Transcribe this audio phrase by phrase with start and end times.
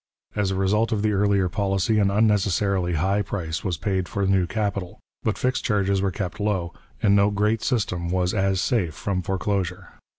[0.35, 4.47] As a result of the earlier policy an unnecessarily high price was paid for new
[4.47, 9.21] capital, but fixed charges were kept low, and no great system was as safe from
[9.21, 9.89] foreclosure.